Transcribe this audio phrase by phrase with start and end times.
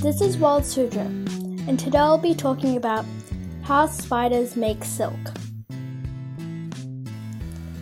[0.00, 1.06] This is Wild Suzhou,
[1.68, 3.04] and today I'll be talking about
[3.62, 5.18] how spiders make silk.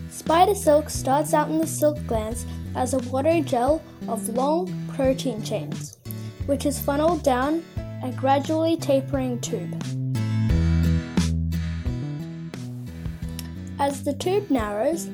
[0.08, 5.42] Spider silk starts out in the silk glands as a watery gel of long protein
[5.42, 5.98] chains,
[6.46, 7.62] which is funneled down
[8.02, 9.74] a gradually tapering tube.
[13.78, 15.08] As the tube narrows,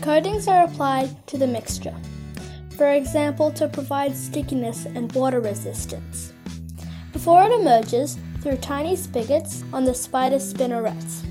[0.00, 1.94] coatings are applied to the mixture,
[2.76, 6.32] for example, to provide stickiness and water resistance,
[7.12, 11.22] before it emerges through tiny spigots on the spider spinnerets.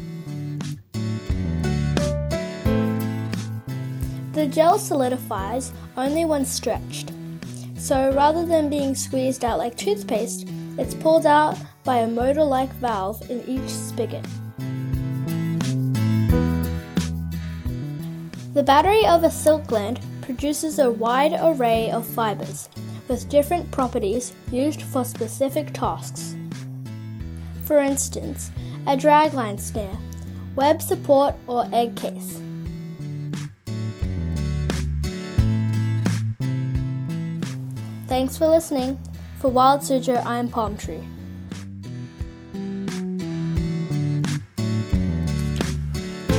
[4.34, 7.12] The gel solidifies only when stretched,
[7.76, 12.72] so rather than being squeezed out like toothpaste, it's pulled out by a motor like
[12.76, 14.26] valve in each spigot.
[18.54, 22.70] The battery of a silk gland produces a wide array of fibers
[23.08, 26.36] with different properties used for specific tasks.
[27.66, 28.52] For instance,
[28.88, 29.98] a dragline snare,
[30.56, 32.40] web support, or egg case.
[38.08, 39.00] Thanks for listening.
[39.40, 41.00] For Wild Suzhou, I'm Palm Tree.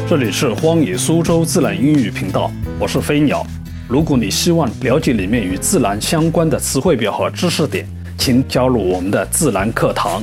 [0.03, 3.47] this 这里是荒野苏州自然英语频道，我是飞鸟。
[3.93, 10.23] 如果你希望了解里面与自然相关的词汇表和知识点，请加入我们的自然课堂。